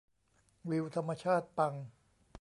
[0.69, 1.73] วิวธรรมชาติปัง